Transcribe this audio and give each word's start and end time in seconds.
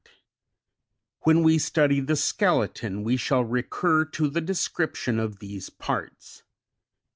73 1.25 1.25
When 1.25 1.43
we 1.43 1.59
study 1.59 1.99
the 1.99 2.15
skeleton 2.15 3.03
we 3.03 3.17
shall 3.17 3.43
recur 3.43 4.03
to 4.05 4.29
the 4.29 4.41
description 4.41 5.19
of 5.19 5.37
these 5.37 5.69
parts. 5.69 6.41